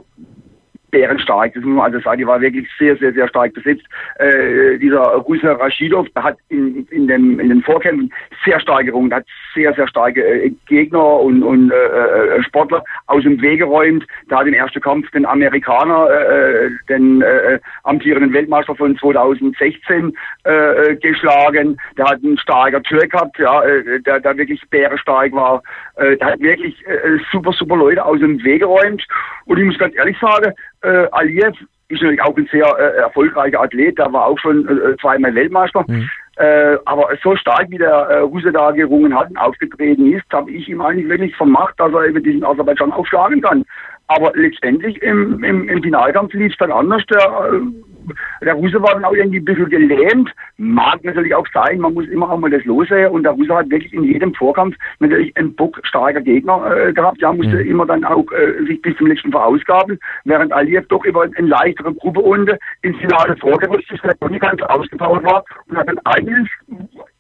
bärenstark. 0.92 1.54
Das 1.56 1.63
muss 1.63 1.75
man 1.75 1.86
also 1.86 2.00
sagen, 2.00 2.19
die 2.19 2.27
war 2.27 2.39
wirklich 2.39 2.68
sehr, 2.77 2.95
sehr, 2.98 3.13
sehr 3.13 3.27
stark 3.27 3.54
besetzt. 3.54 3.83
Äh, 4.19 4.77
dieser 4.77 5.01
Russe 5.01 5.60
Rashidov, 5.60 6.07
hat 6.16 6.38
in, 6.50 6.86
in, 6.92 7.07
dem, 7.07 7.39
in 7.39 7.50
den 7.50 7.63
Vorkämpfen 7.63 8.13
sehr 8.45 8.59
stark 8.59 8.86
gerungen, 8.86 9.13
hat 9.13 9.25
sehr, 9.53 9.73
sehr 9.73 9.88
starke 9.88 10.21
äh, 10.21 10.51
Gegner 10.67 11.19
und, 11.19 11.44
und 11.44 11.71
äh, 11.71 11.75
äh 11.75 12.44
Sportler 12.44 12.83
aus 13.07 13.23
dem 13.23 13.41
Weg 13.41 13.59
geräumt. 13.59 14.05
Der 14.29 14.39
hat 14.39 14.47
im 14.47 14.53
ersten 14.53 14.81
Kampf 14.81 15.09
den 15.11 15.25
Amerikaner, 15.25 16.09
äh, 16.09 16.65
äh 16.65 16.69
den 16.89 17.21
äh, 17.21 17.59
amtierenden 17.83 18.33
Weltmeister 18.33 18.75
von 18.75 18.97
2016 18.97 20.13
äh, 20.44 20.95
geschlagen. 20.95 21.77
Der 21.97 22.05
hat 22.05 22.23
einen 22.23 22.38
starker 22.38 22.81
Türk 22.83 23.11
gehabt, 23.11 23.38
ja, 23.39 23.63
äh, 23.63 24.00
der, 24.01 24.19
der 24.19 24.38
wirklich 24.38 24.61
bärenstark 24.69 25.31
war. 25.33 25.61
Äh, 25.95 26.17
der 26.17 26.27
hat 26.27 26.39
wirklich 26.39 26.75
äh, 26.88 27.17
super, 27.31 27.51
super 27.53 27.77
Leute 27.77 28.03
aus 28.03 28.19
dem 28.19 28.44
Weg 28.44 28.61
geräumt. 28.61 29.06
Und 29.45 29.57
ich 29.57 29.65
muss 29.65 29.77
ganz 29.77 29.95
ehrlich 29.95 30.17
sagen, 30.19 30.53
äh, 30.81 31.07
Aliyev 31.11 31.57
ist 31.89 32.01
natürlich 32.01 32.21
auch 32.21 32.35
ein 32.38 32.49
sehr 32.51 32.65
äh, 32.65 32.97
erfolgreicher 33.01 33.61
Athlet, 33.61 33.97
der 33.97 34.11
war 34.11 34.25
auch 34.25 34.39
schon 34.39 34.67
äh, 34.67 34.97
zweimal 34.97 35.35
Weltmeister. 35.35 35.83
Mhm. 35.88 36.09
Äh, 36.38 36.77
aber 36.85 37.09
so 37.21 37.35
stark 37.35 37.69
wie 37.69 37.77
der 37.77 37.91
äh, 37.91 38.19
Russe 38.19 38.51
da 38.51 38.71
gerungen 38.71 39.15
hat 39.15 39.30
und 39.30 39.38
aufgetreten 39.38 40.12
ist, 40.13 40.25
habe 40.31 40.50
ich 40.50 40.68
ihm 40.68 40.81
eigentlich 40.81 41.07
wirklich 41.07 41.35
vermacht, 41.35 41.80
dass 41.80 41.94
er 41.94 42.06
über 42.06 42.19
diesen 42.19 42.44
Aserbaidschan 42.44 42.91
aufschlagen 42.91 43.41
kann. 43.41 43.63
Aber 44.07 44.31
letztendlich 44.35 45.01
im, 45.01 45.44
im, 45.44 45.69
im 45.69 45.83
Finalkampf 45.83 46.33
lief 46.33 46.51
es 46.51 46.57
dann 46.57 46.71
anders. 46.71 47.03
Der, 47.06 47.19
äh, 47.19 47.93
der 48.41 48.53
Russe 48.53 48.81
war 48.81 48.94
dann 48.94 49.05
auch 49.05 49.13
irgendwie 49.13 49.39
ein 49.39 49.45
bisschen 49.45 49.69
gelähmt. 49.69 50.33
Mag 50.57 51.03
natürlich 51.03 51.35
auch 51.35 51.47
sein, 51.53 51.79
man 51.79 51.94
muss 51.94 52.07
immer 52.07 52.29
auch 52.29 52.39
mal 52.39 52.50
das 52.50 52.63
lossehen. 52.65 53.11
Und 53.11 53.23
der 53.23 53.33
Russe 53.33 53.55
hat 53.55 53.69
wirklich 53.69 53.94
in 53.94 54.03
jedem 54.03 54.33
Vorkampf 54.33 54.75
natürlich 55.00 55.35
einen 55.38 55.55
bockstarker 55.55 56.21
Gegner 56.21 56.75
äh, 56.75 56.94
gehabt. 56.94 57.21
Ja, 57.21 57.33
musste 57.33 57.55
mhm. 57.55 57.69
immer 57.69 57.85
dann 57.85 58.03
auch 58.03 58.25
äh, 58.31 58.63
sich 58.65 58.81
bis 58.81 58.95
zum 58.97 59.07
letzten 59.07 59.31
verausgaben, 59.31 60.00
während 60.25 60.53
Aliyev 60.53 60.88
doch 60.88 61.05
über 61.05 61.23
eine 61.23 61.47
leichtere 61.47 61.94
Gruppe 61.94 62.19
unten 62.19 62.57
ins 62.81 62.97
Finale 62.97 63.35
vorgerückt 63.38 63.91
ist, 63.91 64.03
der 64.03 64.29
nicht 64.29 64.41
ganz 64.41 64.61
ausgebaut 64.63 65.23
war 65.23 65.44
und 65.67 65.77
hat 65.77 65.88
dann 65.88 65.99
eigentlich 66.06 66.49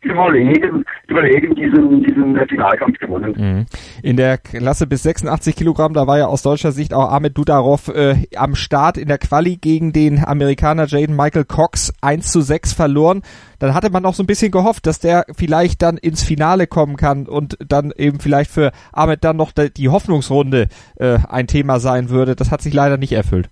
überlegen, 0.03 0.83
überlegen 1.07 1.55
diesen, 1.55 2.03
diesen 2.03 2.47
Finalkampf 2.47 2.99
gewonnen. 2.99 3.33
Mhm. 3.37 3.65
In 4.01 4.17
der 4.17 4.37
Klasse 4.37 4.87
bis 4.87 5.03
86 5.03 5.55
Kilogramm, 5.55 5.93
da 5.93 6.07
war 6.07 6.17
ja 6.17 6.27
aus 6.27 6.41
deutscher 6.43 6.71
Sicht 6.71 6.93
auch 6.93 7.11
Ahmed 7.11 7.37
Dudarov 7.37 7.89
äh, 7.89 8.15
am 8.35 8.55
Start 8.55 8.97
in 8.97 9.07
der 9.07 9.17
Quali 9.17 9.57
gegen 9.57 9.93
den 9.93 10.23
Amerikaner 10.23 10.87
Jaden 10.87 11.15
Michael 11.15 11.45
Cox 11.45 11.93
1 12.01 12.31
zu 12.31 12.41
6 12.41 12.73
verloren. 12.73 13.21
Dann 13.59 13.73
hatte 13.73 13.89
man 13.89 14.05
auch 14.05 14.13
so 14.13 14.23
ein 14.23 14.27
bisschen 14.27 14.51
gehofft, 14.51 14.85
dass 14.87 14.99
der 14.99 15.25
vielleicht 15.35 15.81
dann 15.81 15.97
ins 15.97 16.23
Finale 16.23 16.67
kommen 16.67 16.97
kann 16.97 17.27
und 17.27 17.57
dann 17.65 17.93
eben 17.95 18.19
vielleicht 18.19 18.51
für 18.51 18.71
Ahmed 18.91 19.23
dann 19.23 19.37
noch 19.37 19.51
die 19.51 19.89
Hoffnungsrunde 19.89 20.67
äh, 20.97 21.19
ein 21.29 21.47
Thema 21.47 21.79
sein 21.79 22.09
würde. 22.09 22.35
Das 22.35 22.51
hat 22.51 22.61
sich 22.61 22.73
leider 22.73 22.97
nicht 22.97 23.13
erfüllt. 23.13 23.49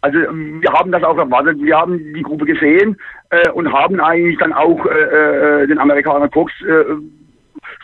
Also 0.00 0.18
wir 0.18 0.72
haben 0.72 0.92
das 0.92 1.02
auch 1.02 1.18
erwartet. 1.18 1.58
Wir 1.60 1.76
haben 1.76 1.98
die 2.14 2.22
Gruppe 2.22 2.44
gesehen 2.44 2.96
äh, 3.30 3.50
und 3.50 3.72
haben 3.72 4.00
eigentlich 4.00 4.38
dann 4.38 4.52
auch 4.52 4.86
äh, 4.86 5.62
äh, 5.62 5.66
den 5.66 5.78
Amerikaner 5.78 6.28
Cox 6.28 6.52
äh, 6.62 6.84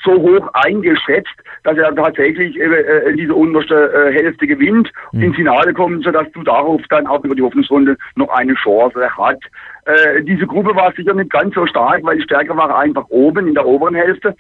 so 0.05 0.13
hoch 0.13 0.49
eingeschätzt, 0.53 1.35
dass 1.65 1.77
er 1.77 1.95
tatsächlich 1.95 2.59
äh, 2.59 3.13
diese 3.15 3.35
unterste 3.35 3.93
äh, 3.93 4.13
Hälfte 4.13 4.47
gewinnt, 4.47 4.93
mhm. 5.13 5.23
ins 5.23 5.37
Finale 5.37 5.73
kommt, 5.73 6.05
sodass 6.05 6.31
du 6.33 6.43
darauf 6.43 6.81
dann 6.91 7.07
auch 7.07 7.25
über 7.25 7.35
die 7.35 7.43
Hoffnungsrunde 7.43 7.97
noch 8.15 8.29
eine 8.29 8.55
Chance 8.55 9.01
hat. 9.17 9.41
Äh, 9.87 10.23
diese 10.23 10.47
Gruppe 10.47 10.75
war 10.77 10.93
sicher 10.93 11.15
nicht 11.15 11.31
ganz 11.31 11.55
so 11.55 11.67
stark, 11.67 12.05
weil 12.05 12.19
die 12.19 12.23
Stärke 12.23 12.57
war 12.57 12.77
einfach 12.79 13.07
oben 13.09 13.49
in 13.49 13.55
der 13.55 13.67
oberen 13.67 13.95
Hälfte. 13.95 14.37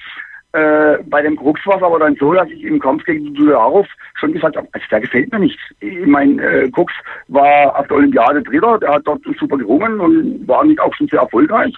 Äh, 0.54 1.02
bei 1.06 1.20
dem 1.20 1.36
Krux 1.36 1.60
war 1.66 1.78
es 1.78 1.82
aber 1.82 1.98
dann 1.98 2.14
so, 2.14 2.32
dass 2.32 2.48
ich 2.48 2.62
im 2.62 2.78
Kampf 2.78 3.04
gegen 3.04 3.34
Dularov 3.34 3.88
schon 4.14 4.32
gesagt 4.32 4.56
habe, 4.56 4.68
also 4.70 4.86
der 4.88 5.00
gefällt 5.00 5.32
mir 5.32 5.40
nicht. 5.40 5.58
Ich 5.80 6.06
mein, 6.06 6.38
äh, 6.38 6.70
Krux 6.70 6.92
war 7.26 7.76
auf 7.76 7.88
der 7.88 7.96
Olympiade 7.96 8.40
Dritter, 8.40 8.78
der 8.78 8.90
hat 8.90 9.02
dort 9.04 9.20
super 9.36 9.58
gerungen 9.58 9.98
und 9.98 10.46
war 10.46 10.64
nicht 10.64 10.78
auch 10.78 10.94
schon 10.94 11.08
sehr 11.08 11.18
erfolgreich. 11.18 11.74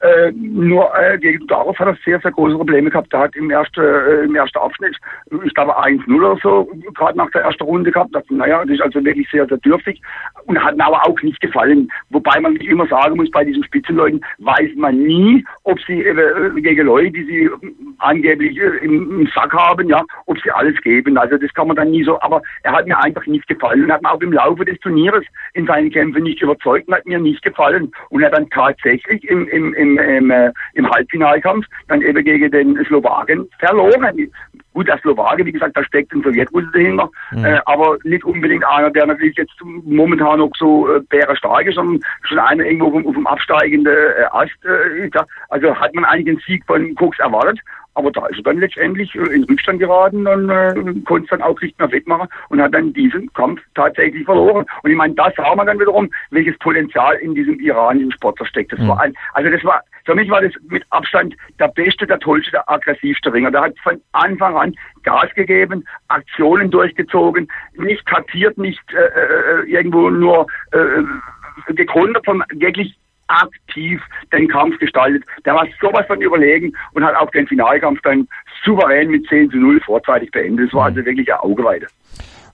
Äh, 0.00 0.32
nur 0.32 0.90
äh, 0.98 1.18
gegen 1.18 1.46
darauf 1.46 1.78
hat 1.78 1.88
er 1.88 1.98
sehr, 2.04 2.18
sehr 2.20 2.30
große 2.30 2.56
Probleme 2.56 2.88
gehabt. 2.88 3.12
Er 3.12 3.20
hat 3.20 3.36
im 3.36 3.50
ersten, 3.50 3.80
äh, 3.80 4.24
im 4.24 4.34
ersten 4.34 4.58
Abschnitt, 4.58 4.96
ich 5.44 5.54
glaube 5.54 5.76
1-0 5.78 6.16
oder 6.16 6.38
so, 6.42 6.70
gerade 6.94 7.18
nach 7.18 7.30
der 7.32 7.42
ersten 7.42 7.64
Runde 7.64 7.92
gehabt. 7.92 8.14
Das, 8.14 8.24
naja, 8.30 8.64
das 8.64 8.76
ist 8.76 8.80
also 8.80 9.04
wirklich 9.04 9.28
sehr, 9.30 9.46
sehr 9.46 9.58
dürftig 9.58 10.00
und 10.46 10.62
hat 10.62 10.76
mir 10.78 10.86
aber 10.86 11.06
auch 11.06 11.20
nicht 11.20 11.38
gefallen. 11.42 11.90
Wobei 12.08 12.40
man 12.40 12.56
immer 12.56 12.86
sagen 12.86 13.16
muss, 13.16 13.30
bei 13.30 13.44
diesen 13.44 13.62
Spitzenleuten 13.62 14.24
weiß 14.38 14.70
man 14.76 14.96
nie, 14.96 15.44
ob 15.64 15.78
sie 15.86 16.02
äh, 16.02 16.60
gegen 16.62 16.86
Leute, 16.86 17.10
die 17.10 17.24
sie 17.24 17.50
angeblich 17.98 18.56
äh, 18.56 18.78
im, 18.82 19.20
im, 19.20 19.26
Sack 19.34 19.52
haben, 19.52 19.86
ja, 19.86 20.02
ob 20.24 20.40
sie 20.40 20.50
alles 20.50 20.80
geben. 20.80 21.18
Also 21.18 21.36
das 21.36 21.52
kann 21.52 21.68
man 21.68 21.76
dann 21.76 21.90
nie 21.90 22.04
so, 22.04 22.18
aber 22.22 22.40
er 22.62 22.72
hat 22.72 22.86
mir 22.86 22.98
einfach 22.98 23.26
nicht 23.26 23.46
gefallen 23.48 23.84
und 23.84 23.92
hat 23.92 24.02
mir 24.02 24.12
auch 24.12 24.20
im 24.22 24.32
Laufe 24.32 24.64
des 24.64 24.78
Turnieres 24.80 25.26
in 25.52 25.66
seinen 25.66 25.90
Kämpfen 25.90 26.22
nicht 26.22 26.40
überzeugt 26.40 26.88
und 26.88 26.94
hat 26.94 27.04
mir 27.04 27.18
nicht 27.18 27.42
gefallen. 27.42 27.92
Und 28.08 28.22
er 28.22 28.28
hat 28.28 28.38
dann 28.38 28.48
tatsächlich 28.48 29.28
im, 29.28 29.46
im, 29.48 29.74
im 29.74 29.89
im, 29.96 29.98
im, 29.98 30.30
äh, 30.30 30.52
im 30.74 30.90
Halbfinalkampf 30.90 31.66
dann 31.88 32.02
eben 32.02 32.24
gegen 32.24 32.50
den 32.50 32.84
Slowaken 32.86 33.48
verloren. 33.58 34.30
Gut, 34.72 34.86
der 34.86 34.98
Slowake, 34.98 35.44
wie 35.44 35.52
gesagt, 35.52 35.76
da 35.76 35.82
steckt 35.82 36.12
ein 36.12 36.22
Sowjetrusse 36.22 36.68
dahinter, 36.72 37.10
mhm. 37.32 37.44
äh, 37.44 37.60
aber 37.66 37.98
nicht 38.04 38.24
unbedingt 38.24 38.64
einer, 38.64 38.90
der 38.90 39.06
natürlich 39.06 39.36
jetzt 39.36 39.54
momentan 39.84 40.38
noch 40.38 40.52
so 40.56 40.88
äh, 40.88 41.00
bärenstark 41.08 41.66
ist, 41.66 41.74
sondern 41.74 42.00
schon 42.22 42.38
einer 42.38 42.64
irgendwo 42.64 42.98
auf, 42.98 43.04
auf 43.04 43.14
dem 43.14 43.26
absteigenden 43.26 43.92
äh, 43.92 44.24
Ast 44.30 44.52
äh, 44.64 45.06
ist. 45.06 45.16
Also 45.48 45.74
hat 45.74 45.92
man 45.94 46.04
eigentlich 46.04 46.36
den 46.36 46.42
Sieg 46.46 46.64
von 46.66 46.94
Cooks 46.96 47.18
erwartet 47.18 47.58
aber 47.94 48.10
da 48.10 48.26
ist 48.26 48.38
er 48.38 48.44
dann 48.44 48.58
letztendlich 48.58 49.14
äh, 49.14 49.34
in 49.34 49.44
Rückstand 49.44 49.80
geraten 49.80 50.26
und 50.26 50.50
äh, 50.50 50.74
konnte 51.04 51.24
es 51.24 51.30
dann 51.30 51.42
auch 51.42 51.60
nicht 51.60 51.78
mehr 51.78 51.90
wettmachen 51.90 52.28
und 52.48 52.60
hat 52.60 52.74
dann 52.74 52.92
diesen 52.92 53.32
Kampf 53.32 53.60
tatsächlich 53.74 54.24
verloren. 54.24 54.66
Und 54.82 54.90
ich 54.90 54.96
meine, 54.96 55.14
das 55.14 55.34
sah 55.36 55.54
man 55.54 55.66
dann 55.66 55.80
wiederum, 55.80 56.10
welches 56.30 56.56
Potenzial 56.58 57.16
in 57.16 57.34
diesem 57.34 57.58
iranischen 57.60 58.12
Sportler 58.12 58.46
steckt. 58.46 58.72
Das 58.72 58.80
mhm. 58.80 58.88
war 58.88 59.00
ein, 59.00 59.14
also 59.34 59.50
das 59.50 59.64
war, 59.64 59.82
für 60.04 60.14
mich 60.14 60.30
war 60.30 60.40
das 60.40 60.52
mit 60.68 60.84
Abstand 60.90 61.34
der 61.58 61.68
beste, 61.68 62.06
der 62.06 62.18
tollste, 62.18 62.52
der 62.52 62.68
aggressivste 62.68 63.32
Ringer. 63.32 63.50
Der 63.50 63.62
hat 63.62 63.78
von 63.82 64.00
Anfang 64.12 64.56
an 64.56 64.74
Gas 65.02 65.32
gegeben, 65.34 65.84
Aktionen 66.08 66.70
durchgezogen, 66.70 67.48
nicht 67.76 68.04
kartiert, 68.06 68.56
nicht 68.58 68.82
äh, 68.92 69.62
äh, 69.62 69.70
irgendwo 69.70 70.10
nur 70.10 70.46
äh, 70.72 71.72
gegründet 71.74 72.24
von 72.24 72.42
wirklich 72.54 72.96
aktiv 73.30 74.00
den 74.32 74.48
Kampf 74.48 74.78
gestaltet. 74.78 75.24
Der 75.44 75.54
war 75.54 75.66
sowas 75.80 76.06
von 76.06 76.20
überlegen 76.20 76.72
und 76.92 77.04
hat 77.04 77.14
auch 77.16 77.30
den 77.30 77.46
Finalkampf 77.46 78.00
dann 78.02 78.28
souverän 78.64 79.10
mit 79.10 79.26
10 79.28 79.50
zu 79.50 79.56
0 79.56 79.80
vorzeitig 79.80 80.30
beendet. 80.30 80.68
Das 80.68 80.74
war 80.74 80.86
also 80.86 81.04
wirklich 81.04 81.30
eine 81.32 81.42
Augeweide. 81.42 81.86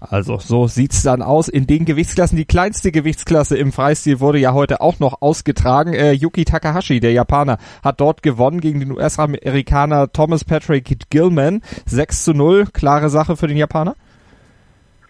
Also 0.01 0.39
so 0.39 0.67
sieht's 0.67 1.03
dann 1.03 1.23
aus 1.23 1.49
in 1.49 1.67
den 1.67 1.85
Gewichtsklassen. 1.85 2.37
Die 2.37 2.45
kleinste 2.45 2.93
Gewichtsklasse 2.93 3.57
im 3.57 3.73
Freistil 3.73 4.21
wurde 4.21 4.39
ja 4.39 4.53
heute 4.53 4.81
auch 4.81 5.01
noch 5.01 5.23
ausgetragen. 5.23 5.95
Äh, 5.95 6.13
Yuki 6.13 6.45
Takahashi, 6.45 7.01
der 7.01 7.13
Japaner, 7.13 7.59
hat 7.83 8.01
dort 8.01 8.23
gewonnen 8.23 8.61
gegen 8.61 8.81
den 8.81 8.93
US-Amerikaner 8.93 10.13
Thomas 10.13 10.45
Patrick 10.45 11.11
Gilman. 11.11 11.63
6 11.87 12.25
zu 12.25 12.35
0, 12.35 12.67
klare 12.73 13.09
Sache 13.09 13.37
für 13.37 13.47
den 13.47 13.57
Japaner. 13.57 13.95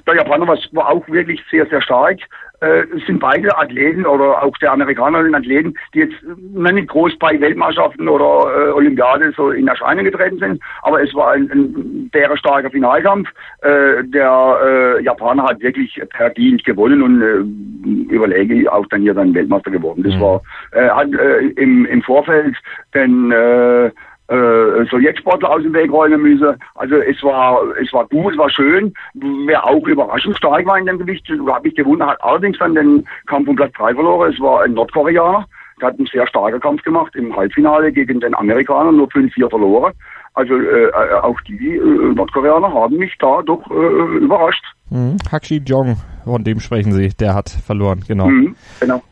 Der 0.07 0.15
Japaner 0.15 0.47
war 0.47 0.89
auch 0.89 1.09
wirklich 1.09 1.41
sehr, 1.51 1.67
sehr 1.67 1.83
stark 1.83 2.21
äh, 2.61 2.85
sind 3.07 3.21
beide 3.21 3.57
Athleten 3.57 4.07
oder 4.07 4.43
auch 4.43 4.57
der 4.59 4.73
Amerikaner 4.73 5.23
sind 5.23 5.35
Athleten, 5.35 5.75
die 5.95 6.01
jetzt 6.01 6.17
nicht 6.23 6.89
groß 6.89 7.19
bei 7.19 7.41
Weltmeisterschaften 7.41 8.09
oder 8.09 8.69
äh, 8.69 8.71
Olympiade 8.73 9.33
so 9.37 9.51
in 9.51 9.69
Erscheinung 9.69 10.05
getreten 10.05 10.39
sind, 10.39 10.63
aber 10.83 11.03
es 11.03 11.15
war 11.15 11.33
ein, 11.33 11.51
ein 11.51 12.11
sehr 12.13 12.37
starker 12.37 12.71
Finalkampf. 12.71 13.29
Äh, 13.63 14.05
der 14.05 14.59
äh, 14.65 15.03
Japaner 15.03 15.45
hat 15.45 15.61
wirklich 15.61 16.01
verdient 16.17 16.65
gewonnen 16.65 17.03
und 17.03 17.23
äh, 17.23 18.13
überlege 18.13 18.73
auch 18.73 18.87
dann 18.87 19.03
hier 19.03 19.15
dann 19.15 19.35
Weltmeister 19.35 19.71
geworden. 19.71 20.03
Das 20.03 20.15
mhm. 20.15 20.21
war 20.21 20.43
äh, 20.73 20.89
hat 20.89 21.13
äh, 21.13 21.47
im, 21.57 21.85
im 21.87 22.03
Vorfeld 22.03 22.57
den 22.95 23.31
äh, 23.33 23.91
äh, 24.29 24.85
Sowjetsportler 24.91 25.51
aus 25.51 25.63
dem 25.63 25.73
Weg 25.73 25.91
räumen 25.91 26.23
müssen. 26.23 26.57
Also 26.75 26.97
es 26.97 27.23
war 27.23 27.61
es 27.81 27.93
war 27.93 28.07
gut, 28.09 28.33
es 28.33 28.39
war 28.39 28.51
schön. 28.51 28.93
Wer 29.15 29.65
auch 29.65 29.87
überraschend 29.87 30.37
stark 30.37 30.67
war 30.67 30.79
in 30.79 30.87
dem 30.87 30.99
Gewicht, 30.99 31.29
habe 31.29 31.69
mich 31.69 31.75
gewundert, 31.77 32.11
hat 32.11 32.25
allerdings 32.25 32.59
dann 32.59 32.75
den 32.75 33.07
Kampf 33.27 33.49
um 33.49 33.57
Platz 33.57 33.73
3 33.75 33.95
verloren. 33.95 34.33
Es 34.33 34.41
war 34.41 34.63
ein 34.63 34.75
Nordkoreaner. 34.75 35.47
Der 35.81 35.89
hat 35.89 35.99
einen 35.99 36.07
sehr 36.07 36.27
starken 36.27 36.61
Kampf 36.61 36.83
gemacht 36.83 37.15
im 37.17 37.37
Halbfinale 37.37 37.93
gegen 37.93 38.19
den 38.21 38.35
Amerikaner, 38.35 38.93
nur 38.93 39.09
5-4 39.09 39.51
verloren. 39.51 39.93
Also 40.33 40.55
äh, 40.55 40.91
auch 41.23 41.41
die 41.43 41.77
äh, 41.77 42.15
Nordkoreaner 42.15 42.73
haben 42.73 42.97
mich 42.97 43.17
da 43.19 43.43
doch 43.43 43.71
äh, 43.71 44.17
überrascht. 44.19 44.65
Mhm. 44.91 45.17
Hakshi 45.31 45.63
Jong, 45.65 45.97
von 46.25 46.45
dem 46.45 46.61
sprechen 46.61 46.93
Sie, 46.93 47.09
der 47.09 47.35
hat 47.35 47.51
verloren, 47.51 48.03
genau. 48.07 48.29
Mhm, 48.29 48.57
genau. 48.81 49.03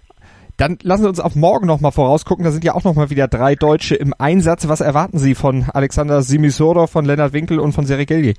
Dann 0.56 0.78
lassen 0.82 1.02
Sie 1.02 1.08
uns 1.08 1.20
auf 1.20 1.34
morgen 1.34 1.66
nochmal 1.66 1.92
vorausgucken. 1.92 2.44
Da 2.44 2.50
sind 2.50 2.64
ja 2.64 2.75
auch 2.75 2.84
nochmal 2.84 3.11
wieder 3.11 3.26
drei 3.26 3.54
Deutsche 3.54 3.96
im 3.96 4.14
Einsatz. 4.18 4.68
Was 4.68 4.80
erwarten 4.80 5.18
Sie 5.18 5.34
von 5.34 5.64
Alexander 5.73 6.23
Simisoro, 6.23 6.87
von 6.87 7.04
Lennart 7.04 7.32
Winkel 7.32 7.58
und 7.58 7.73
von 7.73 7.84
Serigelli? 7.84 8.34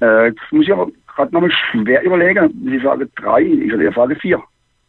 Äh, 0.00 0.26
jetzt 0.28 0.40
muss 0.50 0.64
ich 0.64 0.72
aber 0.72 0.88
gerade 1.14 1.32
nochmal 1.32 1.50
schwer 1.70 2.02
überlegen. 2.02 2.72
Ich 2.74 2.82
sage 2.82 3.08
drei, 3.16 3.42
ich 3.42 3.94
sage 3.94 4.16
vier. 4.16 4.42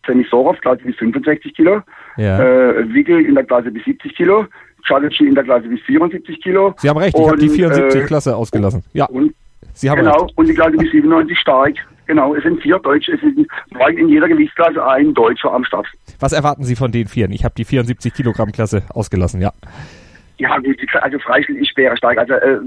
Semisorov, 0.05 0.59
Klasse 0.59 0.83
bis 0.83 0.95
65 0.97 1.53
Kilo. 1.53 1.81
Ja. 2.17 2.39
Äh, 2.39 2.93
Wickel 2.93 3.25
in 3.25 3.35
der 3.35 3.45
Klasse 3.45 3.71
bis 3.71 3.83
70 3.85 4.15
Kilo. 4.15 4.45
Chalici 4.85 5.25
in 5.25 5.35
der 5.35 5.43
Klasse 5.43 5.67
bis 5.67 5.81
74 5.81 6.41
Kilo. 6.41 6.73
Sie 6.77 6.89
haben 6.89 6.97
recht, 6.97 7.17
ich 7.17 7.27
habe 7.27 7.37
die 7.37 7.49
74 7.49 8.01
äh, 8.01 8.05
Klasse 8.05 8.35
ausgelassen. 8.35 8.83
Ja. 8.93 9.05
Und, 9.05 9.33
Sie 9.73 9.89
haben 9.89 9.99
genau, 9.99 10.23
recht. 10.23 10.37
und 10.37 10.47
die 10.47 10.53
Klasse 10.53 10.77
bis 10.77 10.91
97 10.91 11.37
stark. 11.39 11.75
Genau, 12.05 12.35
es 12.35 12.43
sind 12.43 12.61
vier 12.61 12.79
Deutsche, 12.79 13.13
es 13.13 13.21
sind 13.21 13.47
in 13.97 14.09
jeder 14.09 14.27
Gewichtsklasse 14.27 14.85
ein 14.85 15.13
Deutscher 15.13 15.53
am 15.53 15.63
Start. 15.63 15.87
Was 16.19 16.33
erwarten 16.33 16.63
Sie 16.63 16.75
von 16.75 16.91
den 16.91 17.07
Vieren? 17.07 17.31
Ich 17.31 17.43
habe 17.45 17.55
die 17.55 17.65
74 17.65 18.13
Kilogramm 18.13 18.51
Klasse 18.51 18.83
ausgelassen, 18.89 19.41
ja. 19.41 19.51
Ja, 20.39 20.57
gut, 20.57 20.77
also 21.01 21.19
Freistil 21.19 21.57
ist 21.57 21.69
schwerer 21.69 21.95
stark. 21.95 22.17
Also 22.17 22.33
äh, 22.33 22.59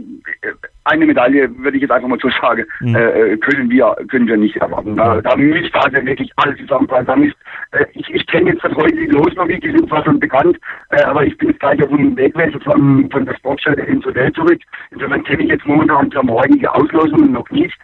eine 0.85 1.05
Medaille, 1.05 1.51
würde 1.59 1.77
ich 1.77 1.83
jetzt 1.83 1.91
einfach 1.91 2.09
mal 2.09 2.19
so 2.21 2.31
sagen, 2.41 2.65
mhm. 2.81 2.95
äh, 2.95 3.37
können 3.39 3.69
wir 3.69 3.97
können 4.09 4.29
wir 4.29 4.37
nicht 4.37 4.57
erwarten. 4.57 4.97
Da, 4.97 5.21
da 5.21 5.37
müsste 5.37 5.79
also 5.83 5.97
wirklich 6.07 6.31
alles. 6.37 6.59
Da 6.69 7.17
müsst, 7.17 7.37
äh, 7.73 7.85
ich 7.95 8.09
ich 8.15 8.27
kenne 8.29 8.51
jetzt 8.51 8.65
das 8.65 8.75
heute 8.77 8.97
die 8.97 9.07
Loslogik, 9.07 9.61
die 9.63 9.73
sind 9.73 9.89
zwar 9.89 10.05
schon 10.05 10.21
bekannt, 10.21 10.59
äh, 10.91 11.03
aber 11.03 11.25
ich 11.25 11.37
bin 11.39 11.49
jetzt 11.49 11.61
gleich 11.61 11.83
auf 11.83 11.89
dem 11.89 12.17
Weg 12.17 12.35
von, 12.63 13.11
von 13.11 13.27
der 13.27 13.35
Sportstelle 13.35 13.83
ins 13.85 14.07
Hotel 14.07 14.33
zurück. 14.33 14.61
Insofern 14.93 15.25
kenne 15.25 15.43
ich 15.43 15.51
jetzt 15.51 15.67
momentan 15.67 16.09
der 16.11 16.23
morgige 16.23 16.73
Auslosung 16.73 17.33
noch 17.33 17.51
nicht. 17.51 17.77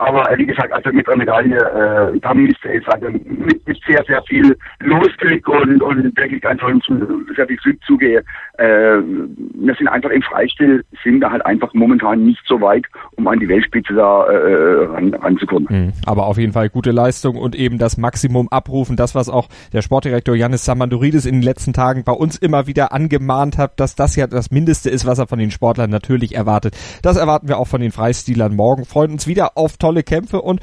Aber 0.00 0.32
äh, 0.32 0.38
wie 0.38 0.46
gesagt, 0.46 0.72
also 0.72 0.90
mit 0.92 1.06
der 1.06 1.14
Medaille, 1.14 1.58
äh, 1.58 2.18
da 2.20 2.32
müsste 2.32 2.72
es 2.72 2.88
also 2.88 3.10
mit, 3.10 3.68
mit 3.68 3.78
sehr, 3.86 4.02
sehr 4.06 4.22
viel 4.22 4.56
Losglück 4.80 5.46
und, 5.46 5.82
und 5.82 6.16
wirklich 6.16 6.42
ansonsten 6.46 7.26
sehr 7.36 7.46
viel 7.46 7.58
zugehe. 7.86 8.24
Äh, 8.56 8.64
wir 8.64 9.74
sind 9.74 9.88
einfach 9.88 10.08
im 10.08 10.22
Freistil, 10.22 10.82
sind 11.04 11.20
da 11.20 11.30
halt 11.30 11.44
einfach 11.44 11.74
momentan 11.74 12.24
nicht 12.24 12.40
so 12.46 12.58
weit, 12.62 12.86
um 13.16 13.28
an 13.28 13.40
die 13.40 13.48
Weltspitze 13.48 13.92
da 13.92 14.24
äh, 14.24 14.84
ran, 14.86 15.12
ranzukommen. 15.12 15.68
Mhm. 15.68 15.92
Aber 16.06 16.28
auf 16.28 16.38
jeden 16.38 16.54
Fall 16.54 16.70
gute 16.70 16.92
Leistung 16.92 17.36
und 17.36 17.54
eben 17.54 17.76
das 17.76 17.98
Maximum 17.98 18.48
abrufen, 18.48 18.96
das 18.96 19.14
was 19.14 19.28
auch 19.28 19.48
der 19.74 19.82
Sportdirektor 19.82 20.34
Janis 20.34 20.64
Samandoridis 20.64 21.26
in 21.26 21.34
den 21.34 21.42
letzten 21.42 21.74
Tagen 21.74 22.04
bei 22.04 22.12
uns 22.12 22.38
immer 22.38 22.66
wieder 22.66 22.94
angemahnt 22.94 23.58
hat, 23.58 23.78
dass 23.78 23.96
das 23.96 24.16
ja 24.16 24.26
das 24.26 24.50
Mindeste 24.50 24.88
ist, 24.88 25.04
was 25.04 25.18
er 25.18 25.26
von 25.26 25.38
den 25.38 25.50
Sportlern 25.50 25.90
natürlich 25.90 26.36
erwartet. 26.36 26.74
Das 27.02 27.18
erwarten 27.18 27.48
wir 27.48 27.58
auch 27.58 27.68
von 27.68 27.82
den 27.82 27.92
Freistilern 27.92 28.56
morgen. 28.56 28.86
Freuen 28.86 29.12
uns 29.12 29.26
wieder 29.26 29.58
auf 29.58 29.76
tolle 29.76 29.89
tolle 29.90 30.02
Kämpfe 30.04 30.40
und 30.40 30.60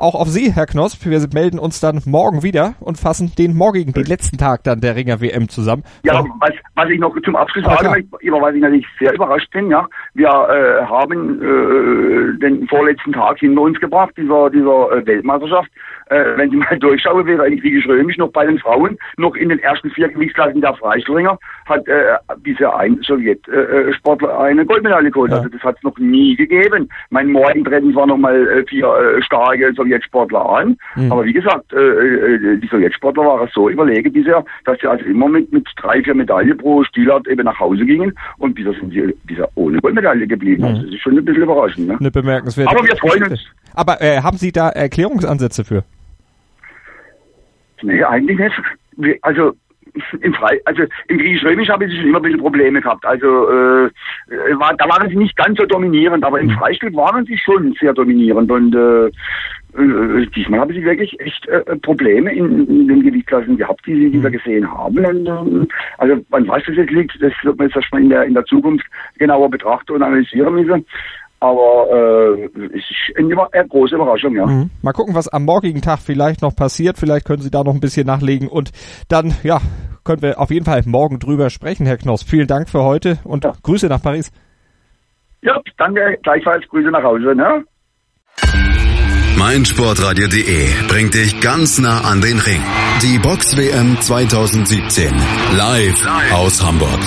auch 0.00 0.14
auf 0.14 0.28
Sie, 0.28 0.52
Herr 0.52 0.66
Knosp. 0.66 1.04
Wir 1.06 1.18
melden 1.34 1.58
uns 1.58 1.80
dann 1.80 2.00
morgen 2.06 2.44
wieder 2.44 2.74
und 2.78 3.00
fassen 3.00 3.32
den 3.36 3.56
morgigen, 3.56 3.92
den 3.92 4.04
letzten 4.04 4.38
Tag 4.38 4.62
dann 4.62 4.80
der 4.80 4.94
Ringer 4.94 5.20
WM 5.20 5.48
zusammen. 5.48 5.82
Ja, 6.04 6.24
was, 6.38 6.52
was 6.76 6.88
ich 6.88 7.00
noch 7.00 7.12
zum 7.24 7.34
Abschluss 7.34 7.64
ah, 7.66 7.82
sage, 7.82 8.04
über 8.20 8.40
was 8.40 8.54
ich 8.54 8.60
natürlich 8.60 8.86
sehr 9.00 9.12
überrascht 9.12 9.50
bin, 9.50 9.68
ja, 9.68 9.84
wir 10.14 10.28
äh, 10.28 10.84
haben 10.84 11.42
äh, 11.42 12.38
den 12.38 12.68
vorletzten 12.68 13.12
Tag 13.12 13.40
hinter 13.40 13.62
uns 13.62 13.80
gebracht, 13.80 14.12
dieser, 14.16 14.50
dieser 14.50 14.92
äh, 14.92 15.04
Weltmeisterschaft 15.04 15.68
äh, 16.10 16.36
wenn 16.36 16.50
Sie 16.50 16.56
mal 16.56 16.78
durchschauen, 16.80 17.26
wäre 17.26 17.42
eigentlich 17.42 17.62
wie 17.62 17.78
Römisch 17.78 18.18
noch 18.18 18.30
bei 18.30 18.46
den 18.46 18.58
Frauen, 18.58 18.98
noch 19.16 19.34
in 19.34 19.48
den 19.48 19.58
ersten 19.58 19.90
vier 19.90 20.08
Gewichtsklassen 20.08 20.60
der 20.60 20.74
Freistilringer, 20.74 21.38
hat 21.66 21.86
äh, 21.88 22.16
bisher 22.38 22.76
ein 22.76 23.00
Sowjetsportler 23.02 24.28
äh, 24.28 24.48
eine 24.48 24.66
Goldmedaille 24.66 25.10
geholt. 25.10 25.30
Ja. 25.30 25.38
Also 25.38 25.48
das 25.48 25.62
hat 25.62 25.76
es 25.76 25.82
noch 25.82 25.98
nie 25.98 26.36
gegeben. 26.36 26.88
Mein 27.10 27.30
Morgentreten 27.30 27.94
war 27.94 28.06
noch 28.06 28.16
mal 28.16 28.46
äh, 28.48 28.64
vier 28.66 28.86
äh, 28.86 29.22
starke 29.22 29.72
Sowjetsportler 29.74 30.48
an. 30.48 30.76
Mhm. 30.96 31.12
Aber 31.12 31.24
wie 31.24 31.32
gesagt, 31.32 31.72
äh, 31.72 31.76
äh, 31.78 32.58
die 32.58 32.68
Sowjetsportler 32.68 33.24
waren 33.24 33.48
so 33.52 33.68
überlegen 33.68 34.12
bisher, 34.12 34.44
dass 34.64 34.78
sie 34.80 34.86
also 34.86 35.04
immer 35.04 35.28
mit, 35.28 35.52
mit 35.52 35.68
drei, 35.76 36.02
vier 36.02 36.14
Medaillen 36.14 36.56
pro 36.56 36.84
Stilart 36.84 37.26
eben 37.28 37.44
nach 37.44 37.58
Hause 37.58 37.84
gingen 37.84 38.12
und 38.38 38.54
bisher 38.54 38.72
sind 38.74 38.92
sie 38.92 39.14
bisher 39.24 39.48
ohne 39.54 39.78
Goldmedaille 39.80 40.26
geblieben. 40.26 40.62
Mhm. 40.62 40.68
Also 40.68 40.82
das 40.82 40.94
ist 40.94 41.00
schon 41.00 41.18
ein 41.18 41.24
bisschen 41.24 41.42
überraschend. 41.42 41.88
Ne? 41.88 41.96
Eine 41.98 42.10
bemerkenswerte 42.10 42.70
Aber 42.70 42.86
wir 42.86 42.96
freuen 42.96 43.24
uns. 43.24 43.46
Aber 43.74 44.00
äh, 44.00 44.20
haben 44.22 44.36
Sie 44.36 44.52
da 44.52 44.70
Erklärungsansätze 44.70 45.64
für? 45.64 45.84
Nee, 47.82 48.02
eigentlich 48.02 48.38
nicht. 48.38 49.18
Also 49.22 49.52
im 50.20 50.34
Frei, 50.34 50.60
also 50.64 50.82
im 51.08 51.18
Griechisch-Römisch 51.18 51.68
habe 51.68 51.86
ich 51.86 51.96
schon 51.96 52.08
immer 52.08 52.18
ein 52.18 52.22
bisschen 52.22 52.40
Probleme 52.40 52.80
gehabt. 52.80 53.04
Also 53.04 53.48
äh, 53.48 53.90
war, 54.58 54.74
da 54.76 54.88
waren 54.88 55.08
sie 55.08 55.16
nicht 55.16 55.36
ganz 55.36 55.58
so 55.58 55.66
dominierend, 55.66 56.24
aber 56.24 56.40
im 56.40 56.48
mhm. 56.48 56.52
Freistil 56.52 56.94
waren 56.94 57.24
sie 57.24 57.38
schon 57.38 57.74
sehr 57.80 57.92
dominierend 57.92 58.50
und 58.50 58.74
äh, 58.74 59.06
äh, 59.06 60.26
diesmal 60.34 60.60
haben 60.60 60.72
sie 60.72 60.84
wirklich 60.84 61.18
echt 61.20 61.46
äh, 61.48 61.62
Probleme 61.76 62.32
in, 62.32 62.66
in, 62.66 62.88
den 62.88 63.02
Gewichtsklassen 63.02 63.56
gehabt, 63.56 63.86
die, 63.86 63.94
sie, 63.94 64.10
die 64.10 64.22
wir 64.22 64.30
mhm. 64.30 64.34
gesehen 64.34 64.70
haben. 64.70 65.04
Und, 65.04 65.26
äh, 65.26 65.66
also 65.98 66.24
an 66.30 66.48
was 66.48 66.62
das 66.66 66.76
jetzt 66.76 66.90
liegt, 66.90 67.20
das 67.22 67.32
wird 67.42 67.58
man 67.58 67.68
jetzt 67.68 67.76
erstmal 67.76 68.02
in 68.02 68.10
der, 68.10 68.24
in 68.24 68.34
der 68.34 68.44
Zukunft 68.44 68.86
genauer 69.18 69.50
betrachten 69.50 69.92
und 69.92 70.02
analysieren 70.02 70.54
müssen. 70.54 70.84
Aber 71.40 71.86
äh, 71.90 72.44
es 72.44 72.84
ist 72.90 73.16
eine, 73.16 73.52
eine 73.52 73.68
große 73.68 73.94
Überraschung, 73.94 74.34
ja. 74.34 74.46
Mhm. 74.46 74.70
Mal 74.82 74.92
gucken, 74.92 75.14
was 75.14 75.28
am 75.28 75.44
morgigen 75.44 75.82
Tag 75.82 76.00
vielleicht 76.00 76.42
noch 76.42 76.56
passiert. 76.56 76.98
Vielleicht 76.98 77.26
können 77.26 77.42
Sie 77.42 77.50
da 77.50 77.62
noch 77.62 77.74
ein 77.74 77.80
bisschen 77.80 78.06
nachlegen 78.06 78.48
und 78.48 78.72
dann, 79.08 79.34
ja, 79.44 79.60
können 80.04 80.22
wir 80.22 80.40
auf 80.40 80.50
jeden 80.50 80.64
Fall 80.64 80.82
morgen 80.86 81.18
drüber 81.18 81.50
sprechen, 81.50 81.86
Herr 81.86 81.98
Knoss. 81.98 82.22
Vielen 82.22 82.48
Dank 82.48 82.68
für 82.68 82.82
heute 82.82 83.18
und 83.24 83.44
ja. 83.44 83.52
Grüße 83.62 83.86
nach 83.86 84.02
Paris. 84.02 84.32
Ja, 85.42 85.60
danke, 85.76 86.18
gleichfalls 86.22 86.66
Grüße 86.68 86.90
nach 86.90 87.02
Hause, 87.02 87.34
ne? 87.34 87.64
meinsportradio.de 89.38 90.66
bringt 90.88 91.14
dich 91.14 91.40
ganz 91.40 91.78
nah 91.78 92.00
an 92.00 92.20
den 92.20 92.40
Ring. 92.40 92.60
Die 93.02 93.18
Box 93.20 93.56
WM 93.56 93.96
2017 94.00 95.14
live, 95.56 96.04
live. 96.04 96.32
aus 96.32 96.64
Hamburg. 96.66 96.98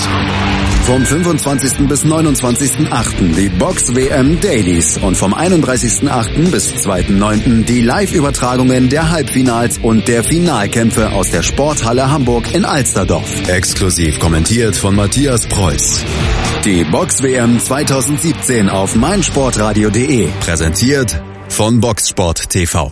Vom 0.86 1.06
25. 1.06 1.88
bis 1.88 2.04
29.8. 2.04 3.36
die 3.36 3.50
Box 3.50 3.96
WM 3.96 4.40
Dailies 4.42 4.98
und 4.98 5.16
vom 5.16 5.34
31.8. 5.34 6.52
bis 6.52 6.74
2.9. 6.74 7.64
die 7.66 7.82
Live-Übertragungen 7.82 8.90
der 8.90 9.10
Halbfinals 9.10 9.78
und 9.78 10.08
der 10.08 10.24
Finalkämpfe 10.24 11.12
aus 11.12 11.32
der 11.32 11.44
Sporthalle 11.44 12.12
Hamburg 12.12 12.54
in 12.54 12.66
Alsterdorf. 12.66 13.48
Exklusiv 13.48 14.20
kommentiert 14.20 14.76
von 14.76 14.96
Matthias 14.96 15.48
Preuß. 15.48 16.04
Die 16.66 16.84
Box 16.84 17.24
WM 17.24 17.60
2017 17.60 18.70
auf 18.70 18.96
meinsportradio.de. 18.96 20.30
Präsentiert 20.42 21.22
von 21.50 21.80
Boxsport 21.80 22.50
TV. 22.50 22.92